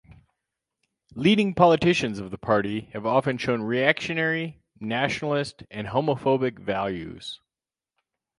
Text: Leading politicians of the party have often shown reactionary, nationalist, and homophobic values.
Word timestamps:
Leading 1.13 1.53
politicians 1.53 2.17
of 2.17 2.31
the 2.31 2.37
party 2.39 2.89
have 2.93 3.05
often 3.05 3.37
shown 3.37 3.61
reactionary, 3.61 4.59
nationalist, 4.79 5.61
and 5.69 5.85
homophobic 5.89 6.57
values. 6.57 7.39